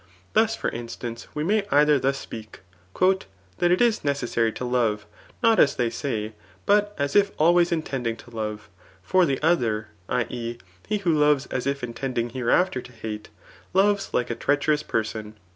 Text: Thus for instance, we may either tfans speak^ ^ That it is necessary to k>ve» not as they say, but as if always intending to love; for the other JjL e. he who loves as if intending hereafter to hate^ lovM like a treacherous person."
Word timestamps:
Thus 0.33 0.55
for 0.55 0.71
instance, 0.71 1.27
we 1.35 1.43
may 1.43 1.63
either 1.69 1.99
tfans 1.99 2.27
speak^ 2.27 2.61
^ 2.95 3.23
That 3.59 3.69
it 3.69 3.81
is 3.83 4.03
necessary 4.03 4.51
to 4.53 4.63
k>ve» 4.63 5.01
not 5.43 5.59
as 5.59 5.75
they 5.75 5.91
say, 5.91 6.33
but 6.65 6.95
as 6.97 7.15
if 7.15 7.29
always 7.37 7.71
intending 7.71 8.15
to 8.17 8.31
love; 8.31 8.67
for 9.03 9.27
the 9.27 9.39
other 9.43 9.89
JjL 10.09 10.31
e. 10.31 10.57
he 10.87 10.97
who 10.97 11.13
loves 11.13 11.45
as 11.51 11.67
if 11.67 11.83
intending 11.83 12.31
hereafter 12.31 12.81
to 12.81 12.91
hate^ 12.91 13.27
lovM 13.75 14.11
like 14.11 14.31
a 14.31 14.35
treacherous 14.35 14.81
person." 14.81 15.35